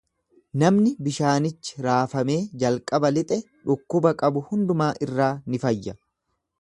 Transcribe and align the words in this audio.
Namni 0.61 0.93
bishaanichi 1.07 1.83
raafamee 1.87 2.39
jalqaba 2.63 3.11
lixe 3.17 3.37
dhukkuba 3.71 4.15
qabu 4.23 4.45
hundumaa 4.49 4.93
irraa 5.09 5.33
ni 5.55 5.61
fayya. 5.67 5.97